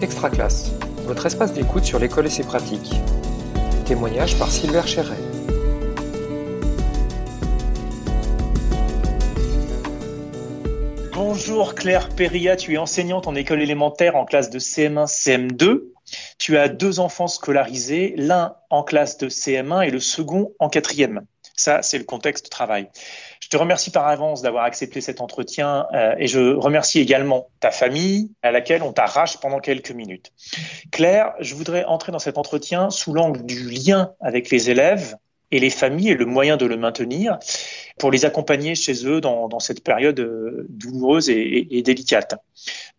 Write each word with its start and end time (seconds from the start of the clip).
Extra 0.00 0.30
classe, 0.30 0.70
votre 1.06 1.26
espace 1.26 1.52
d'écoute 1.52 1.82
sur 1.82 1.98
l'école 1.98 2.26
et 2.26 2.30
ses 2.30 2.44
pratiques. 2.44 2.94
Témoignage 3.84 4.38
par 4.38 4.48
Sylvain 4.48 4.86
Chéret. 4.86 5.16
Bonjour 11.12 11.74
Claire 11.74 12.10
Perria, 12.10 12.54
tu 12.54 12.74
es 12.74 12.78
enseignante 12.78 13.26
en 13.26 13.34
école 13.34 13.60
élémentaire 13.60 14.14
en 14.14 14.24
classe 14.24 14.50
de 14.50 14.60
CM1, 14.60 15.06
CM2. 15.06 15.82
Tu 16.38 16.56
as 16.56 16.68
deux 16.68 17.00
enfants 17.00 17.26
scolarisés, 17.26 18.14
l'un 18.16 18.54
en 18.70 18.84
classe 18.84 19.18
de 19.18 19.28
CM1 19.28 19.84
et 19.84 19.90
le 19.90 19.98
second 19.98 20.52
en 20.60 20.68
quatrième. 20.68 21.22
Ça, 21.56 21.82
c'est 21.82 21.98
le 21.98 22.04
contexte 22.04 22.44
de 22.44 22.50
travail. 22.50 22.88
Je 23.48 23.56
te 23.56 23.62
remercie 23.62 23.90
par 23.90 24.06
avance 24.06 24.42
d'avoir 24.42 24.64
accepté 24.64 25.00
cet 25.00 25.22
entretien 25.22 25.86
euh, 25.94 26.14
et 26.18 26.26
je 26.26 26.54
remercie 26.54 27.00
également 27.00 27.48
ta 27.60 27.70
famille 27.70 28.30
à 28.42 28.50
laquelle 28.50 28.82
on 28.82 28.92
t'arrache 28.92 29.38
pendant 29.38 29.58
quelques 29.58 29.90
minutes. 29.90 30.32
Claire, 30.92 31.32
je 31.40 31.54
voudrais 31.54 31.82
entrer 31.86 32.12
dans 32.12 32.18
cet 32.18 32.36
entretien 32.36 32.90
sous 32.90 33.14
l'angle 33.14 33.46
du 33.46 33.70
lien 33.70 34.12
avec 34.20 34.50
les 34.50 34.68
élèves 34.68 35.16
et 35.50 35.60
les 35.60 35.70
familles 35.70 36.10
et 36.10 36.14
le 36.14 36.26
moyen 36.26 36.58
de 36.58 36.66
le 36.66 36.76
maintenir 36.76 37.38
pour 37.98 38.10
les 38.10 38.26
accompagner 38.26 38.74
chez 38.74 39.06
eux 39.06 39.22
dans, 39.22 39.60
cette 39.60 39.82
période 39.82 40.20
euh, 40.20 40.66
douloureuse 40.68 41.30
et, 41.30 41.68
et, 41.70 41.80
délicate. 41.80 42.34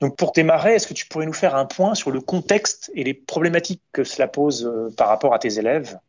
Donc 0.02 0.18
pour 0.18 0.32
démarrer, 0.32 0.74
est-ce 0.74 0.88
que 0.88 0.96
tu 0.96 1.06
pourrais 1.06 1.28
nous 1.28 1.34
faire 1.34 1.54
un 1.54 1.66
point 1.66 1.94
sur 1.94 2.10
le 2.10 2.22
contexte 2.22 2.90
et 2.96 3.04
les 3.04 3.14
problématiques 3.14 3.84
que 3.92 4.04
cela 4.04 4.28
pose 4.28 4.66
euh, 4.66 4.92
par 4.98 5.10
rapport 5.10 5.36
à 5.36 5.38
tes 5.38 5.60
élèves? 5.60 6.00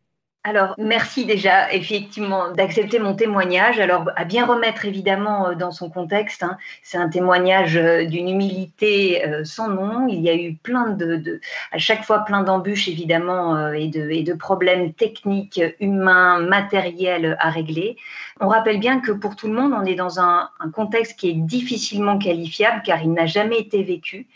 Alors, 0.42 0.74
merci 0.78 1.26
déjà, 1.26 1.70
effectivement, 1.70 2.50
d'accepter 2.52 2.98
mon 2.98 3.14
témoignage. 3.14 3.78
Alors, 3.78 4.10
à 4.16 4.24
bien 4.24 4.46
remettre, 4.46 4.86
évidemment, 4.86 5.48
euh, 5.48 5.54
dans 5.54 5.70
son 5.70 5.90
contexte, 5.90 6.42
hein, 6.42 6.56
c'est 6.82 6.96
un 6.96 7.10
témoignage 7.10 7.76
euh, 7.76 8.06
d'une 8.06 8.26
humilité 8.26 9.22
euh, 9.26 9.44
sans 9.44 9.68
nom. 9.68 10.08
Il 10.08 10.20
y 10.22 10.30
a 10.30 10.34
eu 10.34 10.54
plein 10.54 10.88
de, 10.88 11.40
à 11.72 11.78
chaque 11.78 12.04
fois, 12.04 12.20
plein 12.20 12.42
d'embûches, 12.42 12.88
évidemment, 12.88 13.70
et, 13.74 13.88
de, 13.88 14.32
problèmes 14.32 14.94
techniques, 14.94 15.60
humains, 15.78 16.40
matériels 16.40 17.36
à 17.38 17.50
régler. 17.50 17.98
On 18.40 18.48
rappelle 18.48 18.80
bien 18.80 19.00
que 19.00 19.12
pour 19.12 19.36
tout 19.36 19.46
le 19.46 19.52
monde, 19.52 19.74
on 19.74 19.84
est 19.84 19.94
dans 19.94 20.20
un 20.20 20.48
contexte 20.72 21.18
qui 21.18 21.28
est 21.28 21.34
difficilement 21.34 22.18
qualifiable, 22.18 22.80
car 22.82 23.02
il 23.02 23.12
n'a 23.12 23.26
jamais 23.26 23.58
été 23.58 23.82
vécu 23.82 24.26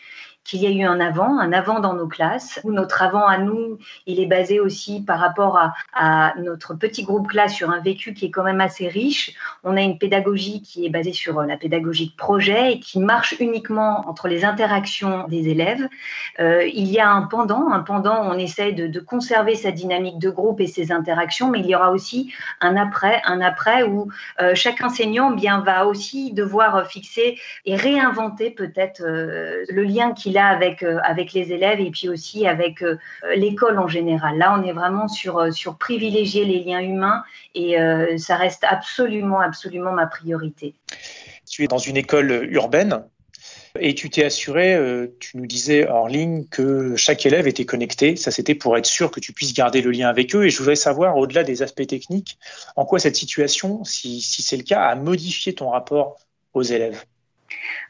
qu'il 0.44 0.60
y 0.60 0.66
a 0.66 0.70
eu 0.70 0.84
un 0.84 1.00
avant, 1.00 1.38
un 1.38 1.52
avant 1.52 1.80
dans 1.80 1.94
nos 1.94 2.06
classes. 2.06 2.60
Notre 2.64 3.02
avant 3.02 3.26
à 3.26 3.38
nous, 3.38 3.78
il 4.06 4.20
est 4.20 4.26
basé 4.26 4.60
aussi 4.60 5.02
par 5.02 5.18
rapport 5.18 5.58
à, 5.94 6.34
notre 6.36 6.74
petit 6.74 7.02
groupe 7.02 7.28
classe 7.28 7.54
sur 7.54 7.70
un 7.70 7.80
vécu 7.80 8.12
qui 8.12 8.26
est 8.26 8.30
quand 8.30 8.44
même 8.44 8.60
assez 8.60 8.88
riche. 8.88 9.34
On 9.62 9.76
a 9.76 9.80
une 9.80 9.98
pédagogie 9.98 10.60
qui 10.62 10.84
est 10.84 10.90
basée 10.90 11.12
sur 11.12 11.42
la 11.42 11.56
pédagogie 11.56 12.08
de 12.08 12.16
projet 12.16 12.74
et 12.74 12.80
qui 12.80 12.98
marche 12.98 13.34
uniquement 13.40 14.04
entre 14.06 14.28
les 14.28 14.44
interactions 14.44 15.26
des 15.28 15.48
élèves. 15.48 15.88
Euh, 16.40 16.66
il 16.66 16.90
y 16.90 16.98
a 16.98 17.10
un 17.10 17.22
pendant, 17.22 17.70
un 17.70 17.80
pendant 17.80 18.24
où 18.24 18.32
on 18.32 18.38
essaie 18.38 18.72
de, 18.72 19.00
conserver 19.00 19.54
sa 19.54 19.70
dynamique 19.70 20.18
de 20.18 20.30
groupe 20.30 20.60
et 20.60 20.66
ses 20.66 20.92
interactions, 20.92 21.50
mais 21.50 21.60
il 21.60 21.66
y 21.66 21.74
aura 21.74 21.90
aussi 21.90 22.32
un 22.60 22.76
après, 22.76 23.20
un 23.24 23.40
après 23.40 23.82
où 23.82 24.08
euh, 24.40 24.54
chaque 24.54 24.82
enseignant 24.82 25.30
bien 25.30 25.60
va 25.60 25.86
aussi 25.86 26.32
devoir 26.32 26.86
fixer 26.86 27.38
et 27.64 27.76
réinventer 27.76 28.50
peut-être 28.50 29.02
euh, 29.02 29.64
le 29.68 29.82
lien 29.82 30.12
qu'il 30.12 30.33
avec, 30.42 30.82
euh, 30.82 30.98
avec 31.04 31.32
les 31.32 31.52
élèves 31.52 31.80
et 31.80 31.90
puis 31.90 32.08
aussi 32.08 32.46
avec 32.46 32.82
euh, 32.82 32.98
l'école 33.36 33.78
en 33.78 33.88
général. 33.88 34.38
Là, 34.38 34.58
on 34.58 34.64
est 34.66 34.72
vraiment 34.72 35.08
sur, 35.08 35.38
euh, 35.38 35.50
sur 35.50 35.76
privilégier 35.76 36.44
les 36.44 36.64
liens 36.64 36.80
humains 36.80 37.22
et 37.54 37.76
ça 38.16 38.36
reste 38.36 38.64
absolument, 38.68 39.40
absolument 39.40 39.92
ma 39.92 40.06
priorité. 40.06 40.74
Tu 41.48 41.62
es 41.62 41.68
dans 41.68 41.78
une 41.78 41.96
école 41.96 42.48
urbaine 42.50 43.04
et 43.78 43.94
tu 43.94 44.10
t'es 44.10 44.24
assuré, 44.24 44.76
tu 45.20 45.36
nous 45.36 45.46
disais 45.46 45.86
hors 45.86 46.08
ligne, 46.08 46.46
que 46.46 46.96
chaque 46.96 47.24
élève 47.26 47.46
était 47.46 47.64
connecté. 47.64 48.16
Ça, 48.16 48.32
c'était 48.32 48.56
pour 48.56 48.76
être 48.76 48.86
sûr 48.86 49.12
que 49.12 49.20
tu 49.20 49.32
puisses 49.32 49.54
garder 49.54 49.82
le 49.82 49.92
lien 49.92 50.08
avec 50.08 50.34
eux. 50.34 50.46
Et 50.46 50.50
je 50.50 50.58
voudrais 50.58 50.74
savoir, 50.74 51.16
au-delà 51.16 51.44
des 51.44 51.62
aspects 51.62 51.86
techniques, 51.86 52.38
en 52.74 52.84
quoi 52.84 52.98
cette 52.98 53.16
situation, 53.16 53.84
si, 53.84 54.20
si 54.20 54.42
c'est 54.42 54.56
le 54.56 54.64
cas, 54.64 54.82
a 54.82 54.96
modifié 54.96 55.54
ton 55.54 55.70
rapport 55.70 56.18
aux 56.54 56.62
élèves? 56.62 57.04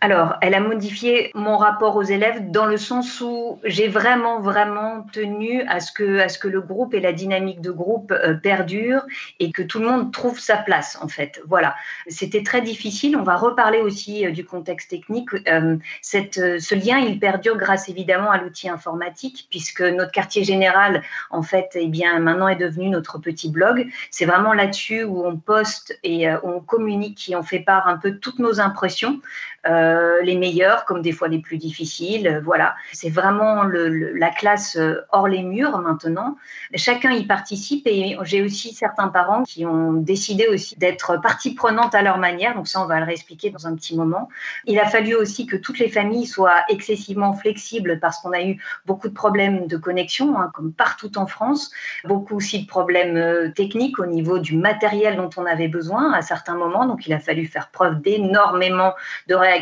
Alors, 0.00 0.36
elle 0.40 0.54
a 0.54 0.60
modifié 0.60 1.30
mon 1.34 1.56
rapport 1.56 1.96
aux 1.96 2.02
élèves 2.02 2.50
dans 2.50 2.66
le 2.66 2.76
sens 2.76 3.20
où 3.20 3.58
j'ai 3.64 3.88
vraiment, 3.88 4.40
vraiment 4.40 5.06
tenu 5.12 5.62
à 5.62 5.80
ce, 5.80 5.92
que, 5.92 6.48
le 6.48 6.60
groupe 6.60 6.94
et 6.94 7.00
la 7.00 7.12
dynamique 7.12 7.60
de 7.60 7.70
groupe 7.70 8.12
euh, 8.12 8.34
perdurent 8.34 9.04
et 9.40 9.50
que 9.50 9.62
tout 9.62 9.78
le 9.78 9.86
monde 9.86 10.12
trouve 10.12 10.38
sa 10.38 10.56
place, 10.56 10.98
en 11.00 11.08
fait. 11.08 11.40
Voilà. 11.46 11.74
C'était 12.08 12.42
très 12.42 12.60
difficile. 12.60 13.16
On 13.16 13.22
va 13.22 13.36
reparler 13.36 13.78
aussi 13.80 14.26
euh, 14.26 14.30
du 14.30 14.44
contexte 14.44 14.90
technique. 14.90 15.30
Euh, 15.48 15.76
cette, 16.02 16.34
ce 16.34 16.74
lien, 16.74 16.98
il 16.98 17.18
perdure 17.18 17.56
grâce 17.56 17.88
évidemment 17.88 18.30
à 18.30 18.38
l'outil 18.38 18.68
informatique, 18.68 19.46
puisque 19.50 19.82
notre 19.82 20.12
quartier 20.12 20.44
général, 20.44 21.02
en 21.30 21.42
fait, 21.42 21.70
eh 21.74 21.88
bien, 21.88 22.18
maintenant 22.18 22.48
est 22.48 22.56
devenu 22.56 22.90
notre 22.90 23.18
petit 23.18 23.50
blog. 23.50 23.88
C'est 24.10 24.26
vraiment 24.26 24.52
là-dessus 24.52 25.04
où 25.04 25.24
on 25.24 25.36
poste 25.36 25.98
et 26.02 26.28
on 26.42 26.60
communique 26.60 27.28
et 27.30 27.36
on 27.36 27.42
fait 27.42 27.60
part 27.60 27.88
un 27.88 27.96
peu 27.96 28.18
toutes 28.18 28.38
nos 28.38 28.60
impressions. 28.60 29.20
Euh, 29.66 30.20
les 30.22 30.36
meilleurs 30.36 30.84
comme 30.84 31.00
des 31.00 31.12
fois 31.12 31.28
les 31.28 31.38
plus 31.38 31.56
difficiles. 31.56 32.28
Euh, 32.28 32.41
voilà, 32.44 32.75
c'est 32.92 33.08
vraiment 33.08 33.62
la 33.62 34.28
classe 34.28 34.76
euh, 34.76 35.00
hors 35.10 35.26
les 35.26 35.42
murs 35.42 35.78
maintenant. 35.78 36.36
Chacun 36.75 37.12
y 37.12 37.25
participe 37.25 37.86
et 37.86 38.16
j'ai 38.25 38.42
aussi 38.42 38.75
certains 38.75 39.08
parents 39.08 39.44
qui 39.44 39.64
ont 39.64 39.94
décidé 39.94 40.48
aussi 40.48 40.76
d'être 40.76 41.19
partie 41.22 41.54
prenante 41.54 41.94
à 41.94 42.02
leur 42.02 42.19
manière. 42.19 42.54
Donc 42.54 42.69
ça, 42.69 42.82
on 42.82 42.86
va 42.86 42.98
le 43.00 43.06
réexpliquer 43.06 43.50
dans 43.50 43.66
un 43.66 43.75
petit 43.75 43.97
moment. 43.97 44.28
Il 44.66 44.78
a 44.78 44.86
fallu 44.86 45.14
aussi 45.14 45.47
que 45.47 45.56
toutes 45.56 45.78
les 45.78 45.88
familles 45.88 46.26
soient 46.26 46.60
excessivement 46.69 47.32
flexibles 47.32 47.98
parce 48.00 48.19
qu'on 48.19 48.32
a 48.32 48.42
eu 48.42 48.62
beaucoup 48.84 49.08
de 49.08 49.14
problèmes 49.14 49.66
de 49.66 49.76
connexion, 49.78 50.38
hein, 50.38 50.50
comme 50.52 50.72
partout 50.72 51.16
en 51.16 51.26
France. 51.26 51.70
Beaucoup 52.04 52.36
aussi 52.36 52.62
de 52.62 52.66
problèmes 52.66 53.52
techniques 53.54 53.98
au 53.98 54.06
niveau 54.06 54.38
du 54.38 54.56
matériel 54.56 55.16
dont 55.16 55.31
on 55.38 55.46
avait 55.46 55.69
besoin 55.69 56.12
à 56.12 56.20
certains 56.20 56.56
moments. 56.56 56.86
Donc 56.86 57.06
il 57.06 57.14
a 57.14 57.19
fallu 57.19 57.46
faire 57.46 57.70
preuve 57.70 58.02
d'énormément 58.02 58.92
de 59.28 59.34
réactivité 59.34 59.53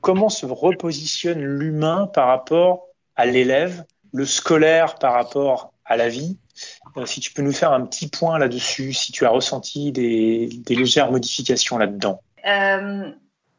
Comment 0.00 0.28
se 0.28 0.46
repositionne 0.46 1.42
l'humain 1.42 2.08
par 2.12 2.28
rapport 2.28 2.86
à 3.16 3.26
l'élève, 3.26 3.84
le 4.12 4.26
scolaire 4.26 4.96
par 4.96 5.14
rapport 5.14 5.72
à 5.84 5.96
la 5.96 6.08
vie? 6.08 6.38
Euh, 6.96 7.06
Si 7.06 7.20
tu 7.20 7.32
peux 7.32 7.42
nous 7.42 7.52
faire 7.52 7.72
un 7.72 7.84
petit 7.86 8.08
point 8.08 8.38
là-dessus, 8.38 8.92
si 8.92 9.12
tu 9.12 9.24
as 9.24 9.30
ressenti 9.30 9.92
des, 9.92 10.48
légères 10.68 11.10
modifications 11.10 11.78
là-dedans. 11.78 12.20
Euh, 12.46 13.10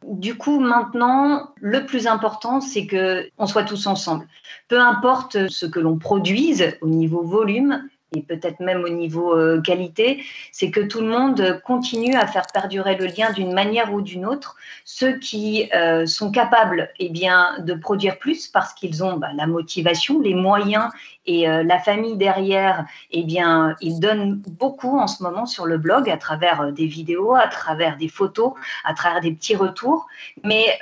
du 0.08 0.36
coup, 0.36 0.60
maintenant, 0.60 1.54
le 1.56 1.86
plus 1.86 2.08
important, 2.08 2.60
c'est 2.62 2.86
que 2.86 3.30
on 3.38 3.48
soit 3.48 3.64
tous 3.64 3.88
ensemble. 3.88 4.28
Peu 4.68 4.80
importe 4.80 5.48
ce 5.48 5.66
que 5.66 5.80
l'on 5.80 5.98
produise 5.98 6.76
au 6.82 6.88
niveau 6.88 7.24
volume, 7.24 7.88
et 8.16 8.22
peut-être 8.22 8.60
même 8.60 8.84
au 8.84 8.90
niveau 8.90 9.36
euh, 9.36 9.62
qualité, 9.62 10.24
c'est 10.52 10.72
que 10.72 10.80
tout 10.80 11.02
le 11.02 11.08
monde 11.08 11.62
continue 11.66 12.16
à 12.16 12.28
faire 12.28 12.46
perdurer 12.54 12.96
le 12.96 13.06
lien 13.06 13.32
d'une 13.32 13.54
manière 13.54 13.94
ou 13.94 14.02
d'une 14.02 14.26
autre. 14.26 14.56
Ceux 14.86 15.18
qui 15.18 15.70
euh, 15.76 16.06
sont 16.06 16.32
capables 16.32 16.90
eh 17.00 17.10
bien, 17.10 17.56
de 17.60 17.74
produire 17.74 18.20
plus 18.20 18.48
parce 18.48 18.74
qu'ils 18.74 19.04
ont 19.04 19.18
bah, 19.18 19.30
la 19.36 19.48
motivation, 19.48 20.20
les 20.22 20.36
moyens 20.36 20.90
et 21.26 21.50
euh, 21.50 21.64
la 21.64 21.80
famille 21.80 22.18
derrière, 22.18 22.86
eh 23.12 23.24
bien, 23.24 23.76
ils 23.82 24.00
donnent 24.00 24.42
beaucoup 24.60 25.00
en 25.00 25.08
ce 25.08 25.24
moment 25.24 25.46
sur 25.46 25.66
le 25.66 25.78
blog 25.78 26.10
à 26.10 26.18
travers 26.18 26.72
des 26.72 26.86
vidéos, 26.86 27.34
à 27.34 27.48
travers 27.48 27.98
des 27.98 28.10
photos, 28.10 28.54
à 28.84 28.94
travers 28.94 29.22
des 29.22 29.32
petits 29.32 29.56
retours. 29.56 30.08
Mais 30.44 30.78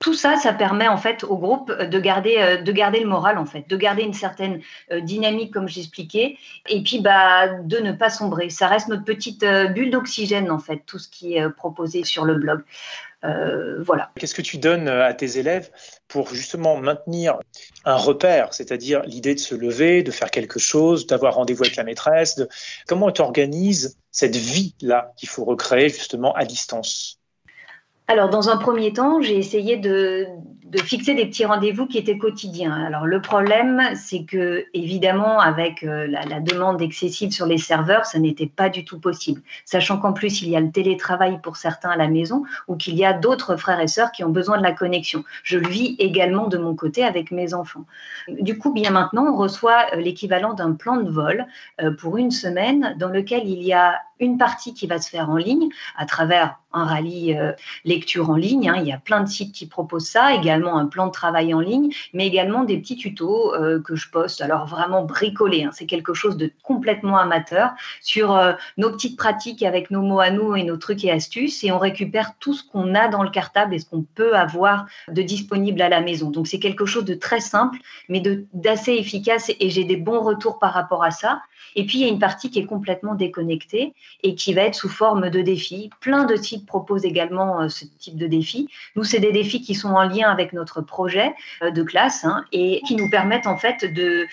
tout 0.00 0.14
ça, 0.14 0.36
ça 0.36 0.54
permet 0.54 0.88
en 0.88 0.96
fait 0.96 1.24
au 1.24 1.36
groupe 1.36 1.70
de 1.70 2.00
garder, 2.00 2.36
euh, 2.38 2.62
de 2.62 2.72
garder 2.72 3.00
le 3.00 3.06
moral 3.06 3.36
en 3.36 3.44
fait, 3.44 3.68
de 3.68 3.76
garder 3.76 4.02
une 4.02 4.14
certaine 4.14 4.62
euh, 4.90 5.00
dynamique 5.00 5.52
comme 5.52 5.68
j'expliquais, 5.68 6.38
et 6.68 6.82
puis 6.82 7.00
bah, 7.00 7.48
de 7.62 7.78
ne 7.78 7.92
pas 7.92 8.08
sombrer. 8.08 8.48
Ça 8.48 8.66
reste 8.66 8.88
notre 8.88 9.04
petite 9.04 9.42
euh, 9.42 9.66
bulle 9.66 9.90
d'oxygène 9.90 10.50
en 10.50 10.58
fait, 10.58 10.82
tout 10.86 10.98
ce 10.98 11.06
qui 11.06 11.36
est 11.36 11.48
proposé 11.50 12.02
sur 12.02 12.24
le 12.24 12.36
blog. 12.36 12.62
voilà. 13.22 14.10
Qu'est-ce 14.18 14.34
que 14.34 14.40
tu 14.40 14.56
donnes 14.56 14.88
à 14.88 15.12
tes 15.12 15.38
élèves 15.38 15.70
pour 16.08 16.32
justement 16.34 16.78
maintenir 16.78 17.38
un 17.84 17.96
repère, 17.96 18.54
c'est-à-dire 18.54 19.02
l'idée 19.02 19.34
de 19.34 19.40
se 19.40 19.54
lever, 19.54 20.02
de 20.02 20.10
faire 20.10 20.30
quelque 20.30 20.58
chose, 20.58 21.06
d'avoir 21.06 21.34
rendez-vous 21.34 21.64
avec 21.64 21.76
la 21.76 21.84
maîtresse. 21.84 22.40
Comment 22.86 23.10
tu 23.10 23.20
organises 23.20 23.98
cette 24.10 24.36
vie-là 24.36 25.12
qu'il 25.18 25.28
faut 25.28 25.44
recréer 25.44 25.90
justement 25.90 26.34
à 26.34 26.46
distance? 26.46 27.19
Alors, 28.10 28.28
dans 28.28 28.48
un 28.48 28.56
premier 28.56 28.92
temps, 28.92 29.20
j'ai 29.20 29.38
essayé 29.38 29.76
de, 29.76 30.26
de, 30.70 30.78
fixer 30.78 31.14
des 31.14 31.26
petits 31.26 31.44
rendez-vous 31.44 31.86
qui 31.86 31.98
étaient 31.98 32.18
quotidiens. 32.18 32.72
Alors, 32.72 33.06
le 33.06 33.20
problème, 33.20 33.82
c'est 33.94 34.24
que, 34.24 34.64
évidemment, 34.74 35.40
avec 35.40 35.82
euh, 35.82 36.06
la, 36.06 36.40
demande 36.40 36.80
excessive 36.80 37.32
sur 37.32 37.46
les 37.46 37.58
serveurs, 37.58 38.06
ça 38.06 38.18
n'était 38.18 38.46
pas 38.46 38.68
du 38.68 38.84
tout 38.84 38.98
possible. 38.98 39.42
Sachant 39.64 39.98
qu'en 39.98 40.12
plus, 40.12 40.42
il 40.42 40.48
y 40.48 40.56
a 40.56 40.60
le 40.60 40.70
télétravail 40.70 41.40
pour 41.42 41.56
certains 41.56 41.90
à 41.90 41.96
la 41.96 42.08
maison 42.08 42.44
ou 42.68 42.76
qu'il 42.76 42.96
y 42.96 43.04
a 43.04 43.12
d'autres 43.12 43.56
frères 43.56 43.80
et 43.80 43.88
sœurs 43.88 44.12
qui 44.12 44.24
ont 44.24 44.30
besoin 44.30 44.58
de 44.58 44.62
la 44.62 44.72
connexion. 44.72 45.24
Je 45.42 45.58
le 45.58 45.68
vis 45.68 45.96
également 45.98 46.48
de 46.48 46.58
mon 46.58 46.74
côté 46.74 47.04
avec 47.04 47.30
mes 47.30 47.52
enfants. 47.52 47.84
Du 48.28 48.56
coup, 48.58 48.72
bien 48.72 48.90
maintenant, 48.90 49.26
on 49.26 49.36
reçoit 49.36 49.86
euh, 49.92 49.96
l'équivalent 49.96 50.54
d'un 50.54 50.72
plan 50.72 50.96
de 50.96 51.10
vol 51.10 51.46
euh, 51.82 51.90
pour 51.94 52.16
une 52.16 52.30
semaine 52.30 52.96
dans 52.98 53.08
lequel 53.08 53.46
il 53.46 53.62
y 53.62 53.72
a 53.72 53.98
une 54.20 54.36
partie 54.38 54.74
qui 54.74 54.86
va 54.86 55.00
se 55.00 55.08
faire 55.08 55.30
en 55.30 55.36
ligne 55.36 55.70
à 55.96 56.04
travers 56.04 56.56
un 56.72 56.84
rallye 56.84 57.36
lecture 57.84 58.28
en 58.28 58.36
ligne. 58.36 58.68
Hein. 58.68 58.76
Il 58.78 58.86
y 58.86 58.92
a 58.92 58.98
plein 58.98 59.22
de 59.22 59.28
sites 59.28 59.52
qui 59.52 59.66
proposent 59.66 60.08
ça, 60.08 60.34
également 60.34 60.59
un 60.68 60.86
plan 60.86 61.06
de 61.06 61.12
travail 61.12 61.54
en 61.54 61.60
ligne, 61.60 61.90
mais 62.12 62.26
également 62.26 62.64
des 62.64 62.78
petits 62.78 62.96
tutos 62.96 63.54
euh, 63.54 63.80
que 63.80 63.96
je 63.96 64.10
poste. 64.10 64.40
Alors 64.40 64.66
vraiment 64.66 65.04
bricolés, 65.04 65.64
hein. 65.64 65.70
c'est 65.72 65.86
quelque 65.86 66.14
chose 66.14 66.36
de 66.36 66.50
complètement 66.62 67.18
amateur 67.18 67.70
sur 68.00 68.36
euh, 68.36 68.52
nos 68.76 68.90
petites 68.90 69.16
pratiques 69.16 69.62
avec 69.62 69.90
nos 69.90 70.02
mots 70.02 70.20
à 70.20 70.30
nous 70.30 70.54
et 70.56 70.64
nos 70.64 70.76
trucs 70.76 71.04
et 71.04 71.10
astuces, 71.10 71.64
et 71.64 71.72
on 71.72 71.78
récupère 71.78 72.32
tout 72.38 72.54
ce 72.54 72.62
qu'on 72.62 72.94
a 72.94 73.08
dans 73.08 73.22
le 73.22 73.30
cartable 73.30 73.74
et 73.74 73.78
ce 73.78 73.86
qu'on 73.86 74.02
peut 74.02 74.36
avoir 74.36 74.86
de 75.08 75.22
disponible 75.22 75.82
à 75.82 75.88
la 75.88 76.00
maison. 76.00 76.30
Donc 76.30 76.46
c'est 76.46 76.60
quelque 76.60 76.86
chose 76.86 77.04
de 77.04 77.14
très 77.14 77.40
simple, 77.40 77.78
mais 78.08 78.22
d'assez 78.52 78.92
efficace, 78.92 79.50
et 79.60 79.70
j'ai 79.70 79.84
des 79.84 79.96
bons 79.96 80.20
retours 80.20 80.58
par 80.58 80.72
rapport 80.72 81.04
à 81.04 81.10
ça. 81.10 81.40
Et 81.76 81.86
puis 81.86 81.98
il 81.98 82.00
y 82.02 82.04
a 82.04 82.08
une 82.08 82.18
partie 82.18 82.50
qui 82.50 82.58
est 82.58 82.66
complètement 82.66 83.14
déconnectée 83.14 83.94
et 84.22 84.34
qui 84.34 84.54
va 84.54 84.62
être 84.62 84.74
sous 84.74 84.88
forme 84.88 85.30
de 85.30 85.40
défis. 85.40 85.90
Plein 86.00 86.24
de 86.24 86.36
sites 86.36 86.66
proposent 86.66 87.04
également 87.04 87.62
euh, 87.62 87.68
ce 87.68 87.84
type 87.84 88.16
de 88.16 88.26
défis. 88.26 88.68
Nous, 88.96 89.04
c'est 89.04 89.20
des 89.20 89.32
défis 89.32 89.60
qui 89.60 89.74
sont 89.74 89.90
en 89.90 90.02
lien 90.02 90.30
avec 90.30 90.49
notre 90.52 90.80
projet 90.80 91.34
euh, 91.62 91.70
de 91.70 91.82
classe 91.82 92.24
hein, 92.24 92.44
et 92.52 92.80
qui 92.86 92.96
nous 92.96 93.08
permettent 93.10 93.46
en 93.46 93.56
fait 93.56 93.84
de, 93.84 94.26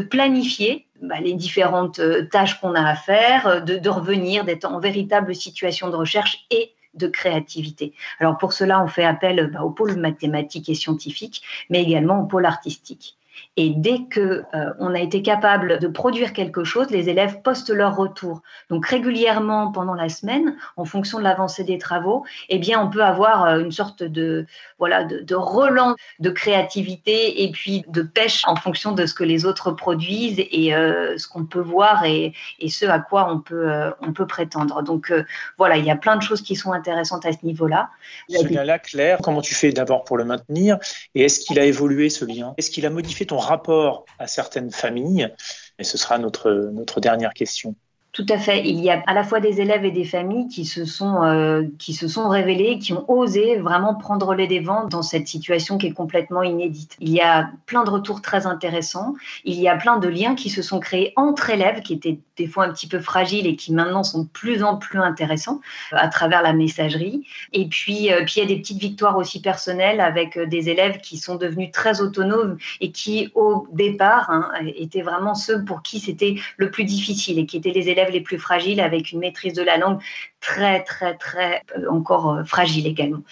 planifier 0.00 0.86
bah, 1.02 1.20
les 1.20 1.34
différentes 1.34 1.98
euh, 1.98 2.26
tâches 2.30 2.60
qu'on 2.60 2.74
a 2.74 2.82
à 2.82 2.96
faire, 2.96 3.64
de, 3.64 3.76
de 3.76 3.88
revenir, 3.88 4.44
d'être 4.44 4.64
en 4.64 4.80
véritable 4.80 5.34
situation 5.34 5.90
de 5.90 5.96
recherche 5.96 6.46
et 6.50 6.72
de 6.94 7.06
créativité. 7.06 7.94
Alors 8.18 8.38
pour 8.38 8.52
cela, 8.52 8.82
on 8.82 8.88
fait 8.88 9.04
appel 9.04 9.50
bah, 9.52 9.62
au 9.62 9.70
pôle 9.70 9.96
mathématique 9.96 10.68
et 10.68 10.74
scientifique, 10.74 11.42
mais 11.70 11.82
également 11.82 12.20
au 12.20 12.26
pôle 12.26 12.46
artistique. 12.46 13.17
Et 13.56 13.70
dès 13.70 14.04
que 14.08 14.44
euh, 14.54 14.72
on 14.78 14.94
a 14.94 15.00
été 15.00 15.22
capable 15.22 15.78
de 15.78 15.88
produire 15.88 16.32
quelque 16.32 16.64
chose, 16.64 16.90
les 16.90 17.08
élèves 17.08 17.42
postent 17.42 17.70
leur 17.70 17.96
retour. 17.96 18.42
Donc 18.70 18.86
régulièrement 18.86 19.72
pendant 19.72 19.94
la 19.94 20.08
semaine, 20.08 20.56
en 20.76 20.84
fonction 20.84 21.18
de 21.18 21.24
l'avancée 21.24 21.64
des 21.64 21.78
travaux, 21.78 22.24
eh 22.48 22.58
bien 22.58 22.80
on 22.80 22.88
peut 22.88 23.02
avoir 23.02 23.44
euh, 23.44 23.58
une 23.60 23.72
sorte 23.72 24.02
de 24.02 24.46
voilà 24.78 25.04
de, 25.04 25.20
de, 25.20 25.34
relance 25.34 25.96
de 26.20 26.30
créativité 26.30 27.42
et 27.42 27.50
puis 27.50 27.84
de 27.88 28.02
pêche 28.02 28.42
en 28.46 28.54
fonction 28.54 28.92
de 28.92 29.06
ce 29.06 29.14
que 29.14 29.24
les 29.24 29.44
autres 29.44 29.72
produisent 29.72 30.44
et 30.52 30.74
euh, 30.74 31.18
ce 31.18 31.26
qu'on 31.26 31.44
peut 31.44 31.60
voir 31.60 32.04
et, 32.04 32.32
et, 32.60 32.68
ce 32.68 32.86
à 32.86 33.00
quoi 33.00 33.28
on 33.32 33.40
peut 33.40 33.70
on 34.02 34.12
peut 34.12 34.26
prétendre. 34.26 34.82
Donc 34.82 35.12
voilà, 35.56 35.76
il 35.76 35.84
y 35.84 35.90
a 35.90 35.96
plein 35.96 36.16
de 36.16 36.22
choses 36.22 36.42
qui 36.42 36.54
sont 36.54 36.72
intéressantes 36.72 37.26
à 37.26 37.32
ce 37.32 37.38
niveau-là. 37.42 37.90
Ce 38.28 38.46
lien-là, 38.46 38.78
Claire, 38.78 39.18
comment 39.22 39.40
tu 39.40 39.54
fais 39.54 39.72
d'abord 39.72 40.04
pour 40.04 40.16
le 40.16 40.24
maintenir 40.24 40.78
et 41.14 41.22
est-ce 41.22 41.40
qu'il 41.40 41.58
a 41.58 41.64
évolué 41.64 42.10
ce 42.10 42.24
lien? 42.24 42.54
Est-ce 42.56 42.70
qu'il 42.70 42.86
a 42.86 42.90
modifié 42.90 43.26
ton 43.28 43.38
rapport 43.38 44.04
à 44.18 44.26
certaines 44.26 44.72
familles 44.72 45.32
Et 45.78 45.84
ce 45.84 45.96
sera 45.96 46.18
notre, 46.18 46.50
notre 46.72 47.00
dernière 47.00 47.32
question. 47.32 47.76
Tout 48.12 48.26
à 48.30 48.38
fait. 48.38 48.66
Il 48.66 48.80
y 48.80 48.90
a 48.90 49.02
à 49.06 49.12
la 49.12 49.22
fois 49.22 49.38
des 49.38 49.60
élèves 49.60 49.84
et 49.84 49.90
des 49.90 50.04
familles 50.04 50.48
qui 50.48 50.64
se 50.64 50.86
sont, 50.86 51.22
euh, 51.24 51.64
qui 51.78 51.92
se 51.92 52.08
sont 52.08 52.28
révélés, 52.28 52.78
qui 52.78 52.94
ont 52.94 53.04
osé 53.08 53.56
vraiment 53.56 53.94
prendre 53.94 54.34
les 54.34 54.46
devants 54.46 54.86
dans 54.86 55.02
cette 55.02 55.28
situation 55.28 55.76
qui 55.76 55.88
est 55.88 55.92
complètement 55.92 56.42
inédite. 56.42 56.96
Il 57.00 57.10
y 57.10 57.20
a 57.20 57.50
plein 57.66 57.84
de 57.84 57.90
retours 57.90 58.22
très 58.22 58.46
intéressants. 58.46 59.14
Il 59.44 59.60
y 59.60 59.68
a 59.68 59.76
plein 59.76 59.98
de 59.98 60.08
liens 60.08 60.34
qui 60.34 60.48
se 60.48 60.62
sont 60.62 60.80
créés 60.80 61.12
entre 61.16 61.50
élèves 61.50 61.82
qui 61.82 61.92
étaient 61.92 62.18
des 62.38 62.46
fois 62.46 62.64
un 62.64 62.72
petit 62.72 62.88
peu 62.88 62.98
fragiles 62.98 63.46
et 63.46 63.56
qui 63.56 63.72
maintenant 63.72 64.02
sont 64.02 64.22
de 64.22 64.28
plus 64.28 64.62
en 64.62 64.76
plus 64.76 64.98
intéressants 64.98 65.60
euh, 65.92 65.96
à 65.98 66.08
travers 66.08 66.42
la 66.42 66.54
messagerie. 66.54 67.26
Et 67.52 67.68
puis, 67.68 68.10
euh, 68.10 68.24
puis 68.24 68.34
il 68.38 68.40
y 68.40 68.42
a 68.42 68.48
des 68.48 68.56
petites 68.56 68.80
victoires 68.80 69.18
aussi 69.18 69.42
personnelles 69.42 70.00
avec 70.00 70.38
des 70.38 70.70
élèves 70.70 71.00
qui 71.02 71.18
sont 71.18 71.36
devenus 71.36 71.70
très 71.72 72.00
autonomes 72.00 72.56
et 72.80 72.90
qui, 72.90 73.30
au 73.34 73.68
départ, 73.72 74.30
hein, 74.30 74.50
étaient 74.76 75.02
vraiment 75.02 75.34
ceux 75.34 75.62
pour 75.62 75.82
qui 75.82 76.00
c'était 76.00 76.36
le 76.56 76.70
plus 76.70 76.84
difficile 76.84 77.38
et 77.38 77.44
qui 77.44 77.58
étaient 77.58 77.70
les 77.70 77.90
élèves 77.90 77.97
les 78.06 78.20
plus 78.20 78.38
fragiles 78.38 78.80
avec 78.80 79.12
une 79.12 79.18
maîtrise 79.18 79.54
de 79.54 79.62
la 79.62 79.76
langue 79.76 80.00
très, 80.40 80.82
très, 80.84 81.14
très 81.16 81.62
euh, 81.76 81.90
encore 81.90 82.32
euh, 82.32 82.44
fragile 82.44 82.86
également. 82.86 83.22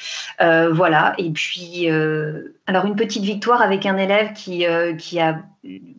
Euh, 0.41 0.73
voilà. 0.73 1.15
Et 1.19 1.31
puis, 1.31 1.89
alors 2.67 2.85
une 2.85 2.97
petite 2.97 3.23
victoire 3.23 3.63
avec 3.63 3.87
un 3.87 3.97
élève 3.97 4.33
qui, 4.33 4.67
qui 4.99 5.21
a 5.21 5.41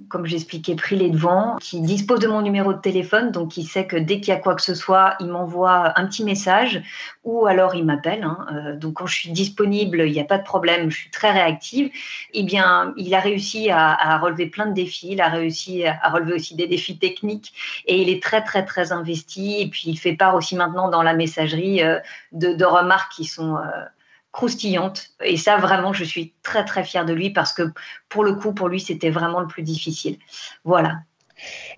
comme 0.09 0.25
j'expliquais, 0.25 0.75
pris 0.75 0.95
les 0.95 1.09
devants, 1.09 1.57
qui 1.59 1.81
dispose 1.81 2.21
de 2.21 2.27
mon 2.27 2.41
numéro 2.41 2.71
de 2.71 2.79
téléphone, 2.79 3.31
donc 3.31 3.49
qui 3.49 3.63
sait 3.63 3.85
que 3.85 3.97
dès 3.97 4.21
qu'il 4.21 4.29
y 4.29 4.31
a 4.31 4.39
quoi 4.39 4.55
que 4.55 4.61
ce 4.61 4.73
soit, 4.73 5.15
il 5.19 5.27
m'envoie 5.27 5.99
un 5.99 6.05
petit 6.05 6.23
message 6.23 6.81
ou 7.25 7.45
alors 7.47 7.75
il 7.75 7.83
m'appelle. 7.83 8.23
Hein. 8.23 8.77
donc 8.79 8.93
quand 8.93 9.07
je 9.07 9.13
suis 9.13 9.31
disponible, 9.31 10.03
il 10.07 10.13
n'y 10.13 10.21
a 10.21 10.23
pas 10.23 10.37
de 10.37 10.45
problème, 10.45 10.89
je 10.89 10.95
suis 10.95 11.09
très 11.09 11.31
réactive. 11.31 11.91
Eh 12.33 12.43
bien, 12.43 12.93
il 12.95 13.13
a 13.13 13.19
réussi 13.19 13.69
à, 13.69 13.91
à, 13.91 14.17
relever 14.17 14.45
plein 14.45 14.67
de 14.67 14.73
défis, 14.73 15.09
il 15.11 15.19
a 15.19 15.27
réussi 15.27 15.85
à 15.85 16.09
relever 16.09 16.35
aussi 16.35 16.55
des 16.55 16.67
défis 16.67 16.97
techniques 16.97 17.51
et 17.85 18.01
il 18.01 18.07
est 18.07 18.23
très 18.23 18.41
très 18.41 18.63
très 18.63 18.93
investi. 18.93 19.59
Et 19.59 19.67
puis 19.67 19.83
il 19.87 19.97
fait 19.97 20.13
part 20.13 20.35
aussi 20.35 20.55
maintenant 20.55 20.89
dans 20.89 20.96
la 21.03 21.13
messagerie 21.13 21.83
euh, 21.83 21.99
de, 22.31 22.65
remarques 22.65 23.11
qui 23.13 23.25
sont 23.25 23.57
euh, 23.57 23.85
croustillantes. 24.31 25.09
Et 25.23 25.37
ça, 25.37 25.57
vraiment, 25.57 25.93
je 25.93 26.03
suis 26.03 26.33
très, 26.43 26.65
très 26.65 26.83
fière 26.83 27.05
de 27.05 27.13
lui 27.13 27.29
parce 27.31 27.53
que 27.53 27.63
pour 28.09 28.23
le 28.23 28.33
coup, 28.33 28.53
pour 28.53 28.67
lui, 28.67 28.79
c'était 28.79 29.09
vraiment 29.09 29.39
le 29.39 29.47
plus 29.47 29.63
difficile. 29.63 30.17
Voilà. 30.63 30.99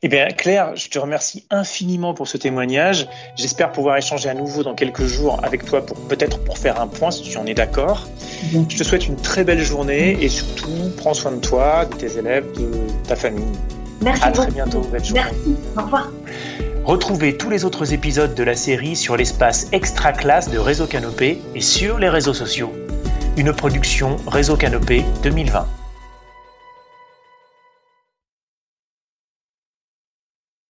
Eh 0.02 0.08
bien, 0.08 0.28
Claire, 0.28 0.76
je 0.76 0.90
te 0.90 0.98
remercie 0.98 1.46
infiniment 1.50 2.14
pour 2.14 2.28
ce 2.28 2.38
témoignage. 2.38 3.08
J'espère 3.36 3.72
pouvoir 3.72 3.98
échanger 3.98 4.30
à 4.30 4.34
nouveau 4.34 4.64
dans 4.64 4.74
quelques 4.74 5.04
jours 5.04 5.40
avec 5.44 5.66
toi 5.66 5.86
pour 5.86 5.98
peut-être 6.08 6.42
pour 6.44 6.58
faire 6.58 6.80
un 6.80 6.88
point 6.88 7.12
si 7.12 7.24
tu 7.24 7.38
en 7.38 7.46
es 7.46 7.54
d'accord. 7.54 8.08
Je 8.52 8.78
te 8.78 8.84
souhaite 8.84 9.08
une 9.08 9.18
très 9.18 9.44
belle 9.44 9.62
journée 9.62 10.18
et 10.24 10.30
surtout, 10.30 10.92
prends 10.98 11.14
soin 11.14 11.32
de 11.32 11.42
toi, 11.42 11.86
de 11.86 11.96
tes 11.96 12.18
élèves, 12.18 12.50
de 12.54 12.72
ta 13.08 13.16
famille. 13.16 13.52
Merci. 14.02 14.24
À 14.24 14.32
très 14.32 14.52
bientôt. 14.52 14.82
Merci. 14.92 15.14
Au 15.78 15.82
revoir. 15.82 16.10
Retrouvez 16.86 17.38
tous 17.38 17.50
les 17.50 17.66
autres 17.66 17.94
épisodes 17.94 18.34
de 18.34 18.44
la 18.44 18.56
série 18.56 18.96
sur 18.96 19.16
l'espace 19.16 19.68
extra 19.72 20.12
classe 20.12 20.50
de 20.50 20.58
Réseau 20.58 20.88
Canopé 20.88 21.42
et 21.54 21.62
sur 21.62 22.00
les 22.00 22.10
réseaux 22.10 22.34
sociaux. 22.34 22.72
Une 23.38 23.54
production 23.54 24.16
Réseau 24.28 24.56
Canopé 24.56 25.06
2020. 25.24 25.79